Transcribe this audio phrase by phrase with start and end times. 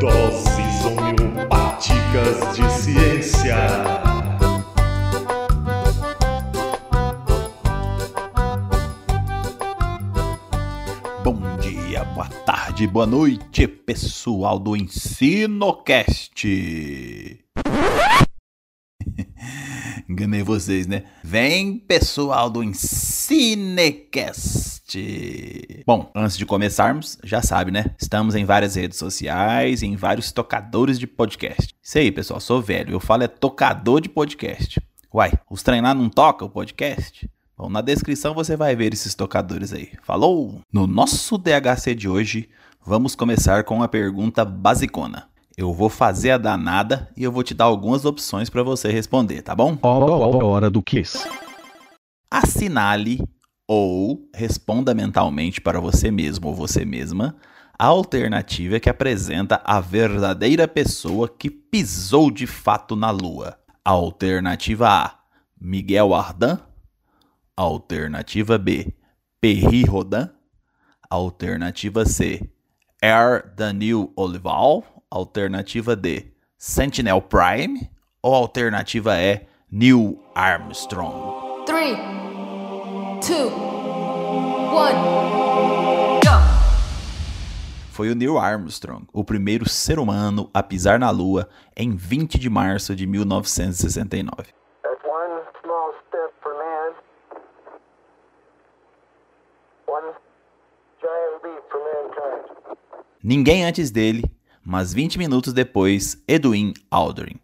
[0.00, 3.56] Doses homeopáticas de ciência.
[11.22, 16.48] Bom dia, boa tarde, boa noite, pessoal do EnsinoCast.
[20.08, 21.04] Enganei vocês, né?
[21.22, 24.79] Vem, pessoal do Ensinecast.
[25.86, 27.86] Bom, antes de começarmos, já sabe, né?
[28.00, 31.74] Estamos em várias redes sociais em vários tocadores de podcast.
[31.82, 32.92] Isso aí, pessoal, sou velho.
[32.92, 34.80] Eu falo é tocador de podcast.
[35.12, 37.28] Uai, os treinar não toca o podcast?
[37.56, 39.90] Bom, na descrição você vai ver esses tocadores aí.
[40.02, 40.60] Falou!
[40.72, 42.48] No nosso DHC de hoje,
[42.84, 45.28] vamos começar com uma pergunta basicona.
[45.56, 49.42] Eu vou fazer a danada e eu vou te dar algumas opções para você responder,
[49.42, 49.76] tá bom?
[49.82, 51.28] Hora, hora do quiz.
[52.30, 53.20] Assinale
[53.70, 57.36] ou responda mentalmente para você mesmo ou você mesma
[57.78, 63.58] a alternativa que apresenta a verdadeira pessoa que pisou de fato na Lua.
[63.82, 65.14] Alternativa A:
[65.58, 66.58] Miguel Ardan.
[67.56, 68.92] Alternativa B:
[69.40, 70.28] Perry Rodin.
[71.08, 72.50] Alternativa C:
[73.00, 74.84] Air Daniel Olival.
[75.10, 77.90] Alternativa D: Sentinel Prime.
[78.22, 81.64] Ou alternativa E: Neil Armstrong.
[81.64, 81.96] Three,
[83.22, 83.69] two,
[84.72, 84.94] one,
[86.22, 86.30] go!
[87.90, 92.48] Foi o Neil Armstrong, o primeiro ser humano a pisar na Lua em 20 de
[92.48, 94.54] março de 1969.
[94.82, 96.94] That's one small step for man,
[99.86, 100.14] one
[101.00, 102.76] giant leap for mankind.
[103.22, 104.24] Ninguém antes dele,
[104.64, 107.40] mas 20 minutos depois, Edwin Aldrin.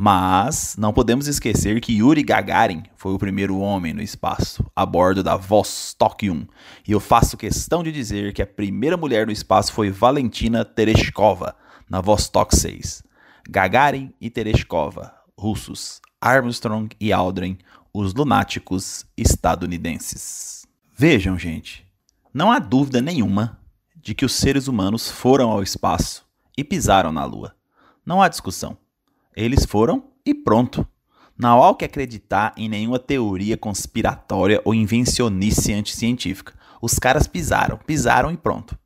[0.00, 5.24] Mas não podemos esquecer que Yuri Gagarin foi o primeiro homem no espaço, a bordo
[5.24, 6.46] da Vostok 1.
[6.86, 11.56] E eu faço questão de dizer que a primeira mulher no espaço foi Valentina Tereshkova,
[11.90, 13.02] na Vostok 6.
[13.50, 17.58] Gagarin e Tereshkova, russos, Armstrong e Aldrin,
[17.92, 20.64] os lunáticos estadunidenses.
[20.96, 21.84] Vejam, gente,
[22.32, 23.58] não há dúvida nenhuma
[23.96, 26.24] de que os seres humanos foram ao espaço
[26.56, 27.56] e pisaram na Lua.
[28.06, 28.78] Não há discussão.
[29.38, 30.84] Eles foram e pronto.
[31.38, 36.54] Não há o que acreditar em nenhuma teoria conspiratória ou invencionice anticientífica.
[36.82, 38.76] Os caras pisaram, pisaram e pronto.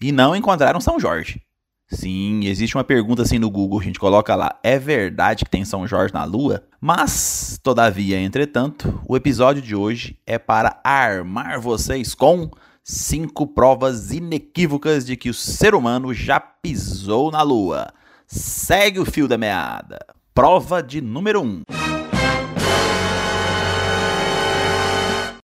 [0.00, 1.40] E não encontraram São Jorge.
[1.86, 5.64] Sim, existe uma pergunta assim no Google, a gente coloca lá: é verdade que tem
[5.64, 6.64] São Jorge na Lua?
[6.80, 12.50] Mas, todavia, entretanto, o episódio de hoje é para armar vocês com
[12.82, 17.92] cinco provas inequívocas de que o ser humano já pisou na Lua.
[18.34, 19.98] Segue o fio da meada.
[20.32, 21.44] Prova de número 1.
[21.44, 21.62] Um.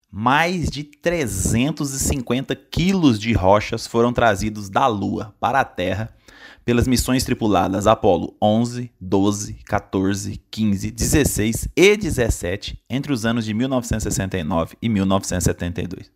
[0.09, 6.15] Mais de 350 quilos de rochas foram trazidos da Lua para a Terra
[6.63, 13.53] pelas missões tripuladas Apollo 11, 12, 14, 15, 16 e 17 entre os anos de
[13.53, 16.09] 1969 e 1972.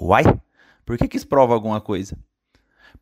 [0.00, 0.24] Uai,
[0.86, 2.16] por que, que isso prova alguma coisa?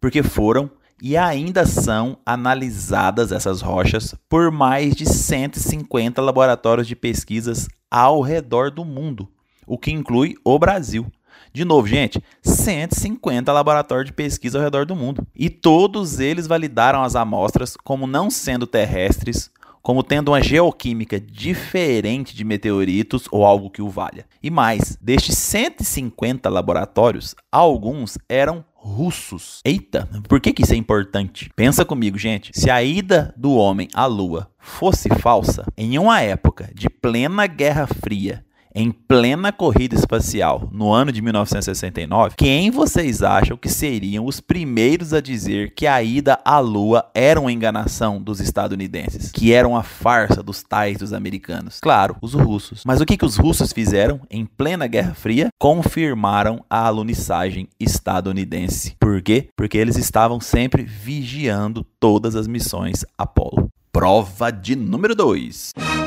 [0.00, 0.68] Porque foram
[1.02, 8.70] e ainda são analisadas essas rochas por mais de 150 laboratórios de pesquisas ao redor
[8.70, 9.28] do mundo,
[9.66, 11.06] o que inclui o Brasil.
[11.52, 15.24] De novo, gente, 150 laboratórios de pesquisa ao redor do mundo.
[15.34, 19.50] E todos eles validaram as amostras como não sendo terrestres,
[19.84, 24.24] como tendo uma geoquímica diferente de meteoritos ou algo que o valha.
[24.42, 29.60] E mais, destes 150 laboratórios, alguns eram russos.
[29.62, 31.50] Eita, por que, que isso é importante?
[31.54, 32.50] Pensa comigo, gente.
[32.54, 37.86] Se a ida do homem à Lua fosse falsa, em uma época de plena Guerra
[37.86, 38.42] Fria,
[38.74, 45.14] em plena corrida espacial, no ano de 1969, quem vocês acham que seriam os primeiros
[45.14, 49.84] a dizer que a ida à Lua era uma enganação dos estadunidenses, que era uma
[49.84, 51.78] farsa dos tais dos americanos?
[51.80, 52.82] Claro, os russos.
[52.84, 55.48] Mas o que, que os russos fizeram em plena Guerra Fria?
[55.56, 58.96] Confirmaram a alunissagem estadunidense.
[58.98, 59.48] Por quê?
[59.56, 63.68] Porque eles estavam sempre vigiando todas as missões Apollo.
[63.92, 66.03] Prova de número 2.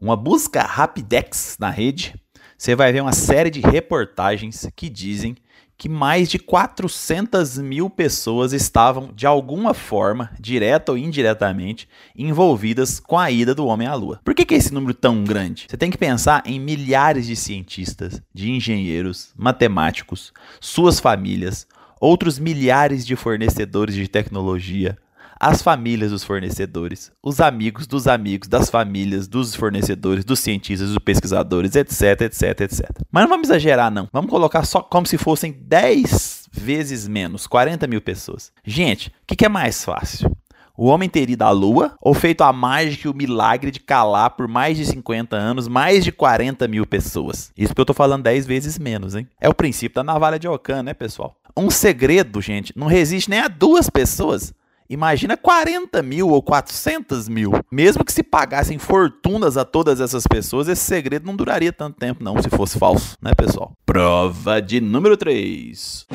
[0.00, 2.14] Uma busca Rapidex na rede,
[2.56, 5.36] você vai ver uma série de reportagens que dizem
[5.76, 13.16] que mais de 400 mil pessoas estavam, de alguma forma, direta ou indiretamente, envolvidas com
[13.16, 14.20] a ida do homem à Lua.
[14.24, 15.66] Por que, que é esse número tão grande?
[15.68, 21.64] Você tem que pensar em milhares de cientistas, de engenheiros, matemáticos, suas famílias,
[22.00, 24.98] outros milhares de fornecedores de tecnologia,
[25.40, 30.98] as famílias dos fornecedores, os amigos dos amigos das famílias, dos fornecedores, dos cientistas, dos
[30.98, 32.90] pesquisadores, etc, etc, etc.
[33.10, 34.08] Mas não vamos exagerar, não.
[34.12, 38.52] Vamos colocar só como se fossem 10 vezes menos 40 mil pessoas.
[38.64, 40.30] Gente, o que, que é mais fácil?
[40.76, 44.30] O homem ter ido à lua ou feito a mágica e o milagre de calar
[44.30, 47.52] por mais de 50 anos mais de 40 mil pessoas?
[47.56, 49.26] Isso porque eu tô falando 10 vezes menos, hein?
[49.40, 51.36] É o princípio da navalha de Ocã, né, pessoal?
[51.56, 54.54] Um segredo, gente, não resiste nem a duas pessoas.
[54.90, 57.52] Imagina 40 mil ou 400 mil.
[57.70, 62.24] Mesmo que se pagassem fortunas a todas essas pessoas, esse segredo não duraria tanto tempo,
[62.24, 63.72] não, se fosse falso, né, pessoal?
[63.84, 66.06] Prova de número 3.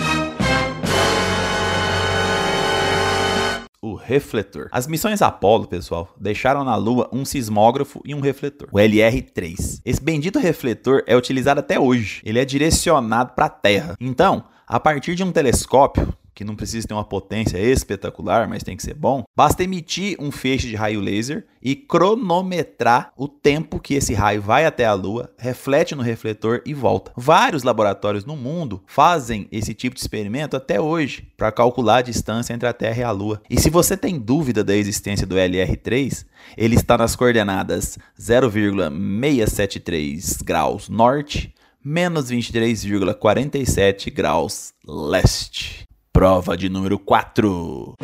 [3.80, 4.70] o refletor.
[4.72, 9.82] As missões Apollo, pessoal, deixaram na Lua um sismógrafo e um refletor, o LR-3.
[9.84, 12.22] Esse bendito refletor é utilizado até hoje.
[12.24, 13.98] Ele é direcionado para a Terra.
[14.00, 18.76] Então, a partir de um telescópio, que não precisa ter uma potência espetacular, mas tem
[18.76, 23.94] que ser bom, basta emitir um feixe de raio laser e cronometrar o tempo que
[23.94, 27.12] esse raio vai até a Lua, reflete no refletor e volta.
[27.16, 32.54] Vários laboratórios no mundo fazem esse tipo de experimento até hoje para calcular a distância
[32.54, 33.42] entre a Terra e a Lua.
[33.50, 36.26] E se você tem dúvida da existência do LR3,
[36.58, 41.54] ele está nas coordenadas 0,673 graus norte
[41.84, 45.86] menos 23,47 graus leste.
[46.14, 47.96] Prova de número 4.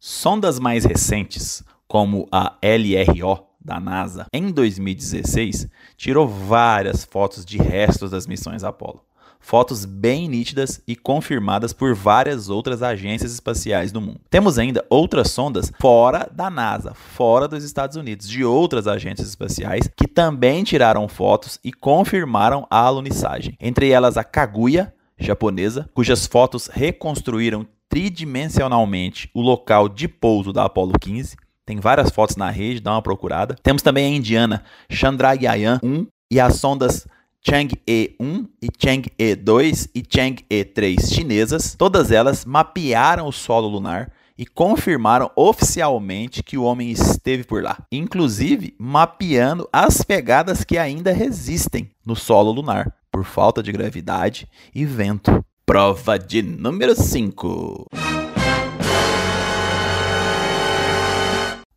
[0.00, 5.68] Sondas mais recentes, como a LRO da NASA, em 2016,
[5.98, 9.04] tirou várias fotos de restos das missões Apollo
[9.42, 14.20] fotos bem nítidas e confirmadas por várias outras agências espaciais do mundo.
[14.30, 19.90] Temos ainda outras sondas fora da NASA, fora dos Estados Unidos, de outras agências espaciais
[19.94, 23.56] que também tiraram fotos e confirmaram a alunissagem.
[23.60, 30.94] Entre elas a Kaguya, japonesa, cujas fotos reconstruíram tridimensionalmente o local de pouso da Apollo
[30.98, 31.36] 15.
[31.66, 33.54] Tem várias fotos na rede, dá uma procurada.
[33.62, 37.06] Temos também a indiana Chandrayaan 1 e as sondas
[37.44, 44.12] Chang'e 1 e Chang'e 2 e Chang'e 3 chinesas, todas elas mapearam o solo lunar
[44.38, 51.12] e confirmaram oficialmente que o homem esteve por lá, inclusive mapeando as pegadas que ainda
[51.12, 55.44] resistem no solo lunar por falta de gravidade e vento.
[55.66, 57.86] Prova de número 5.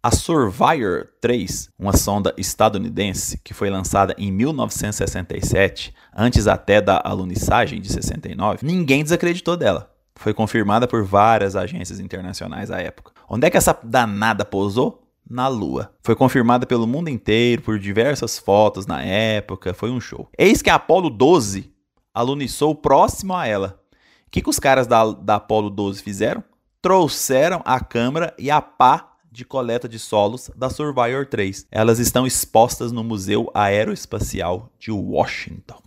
[0.05, 7.81] A Surveyor 3, uma sonda estadunidense que foi lançada em 1967, antes até da alunissagem
[7.81, 9.91] de 69, ninguém desacreditou dela.
[10.13, 13.13] Foi confirmada por várias agências internacionais à época.
[13.27, 15.01] Onde é que essa danada pousou?
[15.27, 15.91] Na Lua.
[16.03, 20.29] Foi confirmada pelo mundo inteiro por diversas fotos na época, foi um show.
[20.37, 21.73] Eis que a Apollo 12
[22.13, 23.81] alunissou próximo a ela.
[24.27, 26.43] O que, que os caras da, da Apollo 12 fizeram?
[26.79, 31.67] Trouxeram a câmera e a pá de coleta de solos da Surveyor 3.
[31.69, 35.81] Elas estão expostas no Museu Aeroespacial de Washington.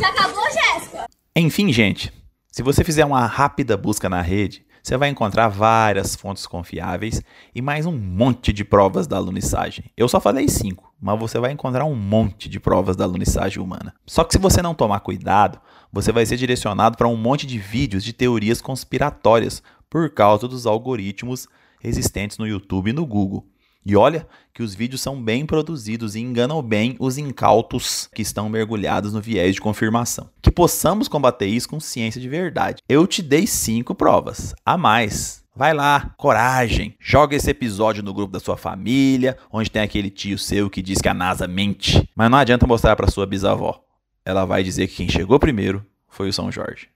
[0.00, 1.06] Já acabou, Jéssica?
[1.36, 2.10] Enfim, gente,
[2.50, 7.20] se você fizer uma rápida busca na rede, você vai encontrar várias fontes confiáveis
[7.54, 9.84] e mais um monte de provas da alunissagem.
[9.94, 13.94] Eu só falei cinco, mas você vai encontrar um monte de provas da alunissagem humana.
[14.06, 15.60] Só que se você não tomar cuidado,
[15.92, 20.66] você vai ser direcionado para um monte de vídeos de teorias conspiratórias por causa dos
[20.66, 21.46] algoritmos
[21.82, 23.46] existentes no YouTube e no Google.
[23.84, 28.48] E olha que os vídeos são bem produzidos e enganam bem os incautos que estão
[28.48, 30.28] mergulhados no viés de confirmação.
[30.42, 32.82] Que possamos combater isso com ciência de verdade.
[32.88, 35.40] Eu te dei cinco provas, a mais.
[35.56, 36.94] Vai lá, coragem.
[37.00, 41.00] Joga esse episódio no grupo da sua família, onde tem aquele tio seu que diz
[41.00, 42.08] que a NASA mente.
[42.14, 43.82] Mas não adianta mostrar para sua bisavó.
[44.24, 46.88] Ela vai dizer que quem chegou primeiro foi o São Jorge.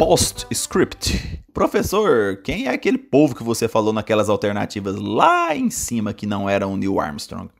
[0.00, 1.44] Postscript.
[1.52, 6.48] Professor, quem é aquele povo que você falou naquelas alternativas lá em cima que não
[6.48, 7.50] eram o Neil Armstrong?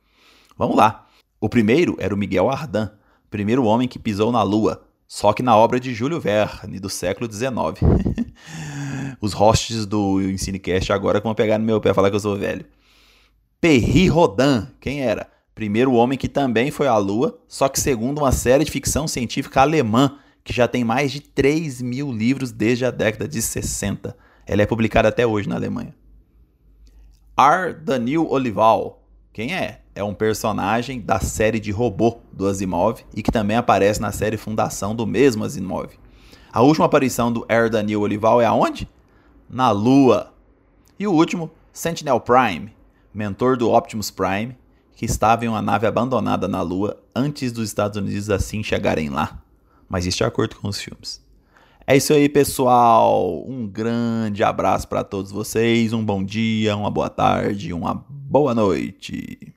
[0.57, 1.07] Vamos lá.
[1.39, 2.89] O primeiro era o Miguel Ardan,
[3.29, 7.31] primeiro homem que pisou na Lua, só que na obra de Júlio Verne, do século
[7.31, 7.53] XIX.
[9.21, 12.35] Os hosts do Ensinecast agora vão pegar no meu pé e falar que eu sou
[12.35, 12.65] velho.
[13.61, 15.29] Perry Rodin, quem era?
[15.53, 19.61] Primeiro homem que também foi à Lua, só que segundo uma série de ficção científica
[19.61, 20.17] alemã
[20.51, 24.15] que já tem mais de 3 mil livros desde a década de 60.
[24.45, 25.95] Ela é publicada até hoje na Alemanha.
[27.37, 27.73] R.
[27.73, 29.01] Daniel Olival.
[29.31, 29.81] Quem é?
[29.95, 34.35] É um personagem da série de robô do Asimov e que também aparece na série
[34.35, 35.91] Fundação do mesmo Asimov.
[36.51, 37.69] A última aparição do R.
[37.69, 38.89] Daniel Olival é aonde?
[39.49, 40.33] Na Lua.
[40.99, 42.73] E o último, Sentinel Prime,
[43.13, 44.57] mentor do Optimus Prime,
[44.97, 49.40] que estava em uma nave abandonada na Lua antes dos Estados Unidos assim chegarem lá.
[49.91, 51.21] Mas isso de acordo com os filmes.
[51.85, 53.45] É isso aí, pessoal.
[53.45, 55.91] Um grande abraço para todos vocês.
[55.91, 59.53] Um bom dia, uma boa tarde, uma boa noite.